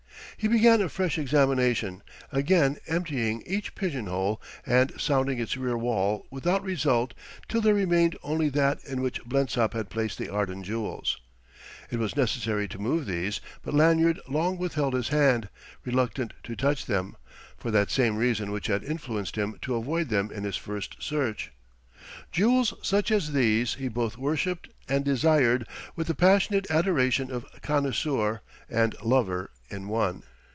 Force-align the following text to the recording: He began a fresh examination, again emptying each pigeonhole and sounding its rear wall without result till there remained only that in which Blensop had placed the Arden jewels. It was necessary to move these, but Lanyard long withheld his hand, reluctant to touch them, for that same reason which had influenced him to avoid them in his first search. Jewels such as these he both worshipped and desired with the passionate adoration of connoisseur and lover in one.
He 0.37 0.47
began 0.47 0.81
a 0.81 0.89
fresh 0.89 1.19
examination, 1.19 2.01
again 2.31 2.77
emptying 2.87 3.43
each 3.45 3.75
pigeonhole 3.75 4.41
and 4.65 4.91
sounding 4.99 5.37
its 5.37 5.55
rear 5.55 5.77
wall 5.77 6.25
without 6.31 6.63
result 6.63 7.13
till 7.47 7.61
there 7.61 7.75
remained 7.75 8.17
only 8.23 8.49
that 8.49 8.83
in 8.83 9.01
which 9.03 9.23
Blensop 9.23 9.73
had 9.75 9.91
placed 9.91 10.17
the 10.17 10.29
Arden 10.29 10.63
jewels. 10.63 11.17
It 11.91 11.99
was 11.99 12.15
necessary 12.15 12.67
to 12.69 12.79
move 12.79 13.05
these, 13.05 13.39
but 13.61 13.75
Lanyard 13.75 14.19
long 14.27 14.57
withheld 14.57 14.95
his 14.95 15.09
hand, 15.09 15.47
reluctant 15.85 16.33
to 16.45 16.55
touch 16.55 16.87
them, 16.87 17.15
for 17.55 17.69
that 17.69 17.91
same 17.91 18.15
reason 18.17 18.49
which 18.49 18.65
had 18.65 18.83
influenced 18.83 19.35
him 19.37 19.59
to 19.61 19.75
avoid 19.75 20.09
them 20.09 20.31
in 20.31 20.43
his 20.43 20.57
first 20.57 20.95
search. 21.03 21.51
Jewels 22.31 22.73
such 22.81 23.11
as 23.11 23.33
these 23.33 23.75
he 23.75 23.89
both 23.89 24.17
worshipped 24.17 24.69
and 24.89 25.05
desired 25.05 25.67
with 25.95 26.07
the 26.07 26.15
passionate 26.15 26.65
adoration 26.71 27.29
of 27.29 27.45
connoisseur 27.61 28.41
and 28.67 28.95
lover 29.03 29.51
in 29.69 29.87
one. 29.87 30.23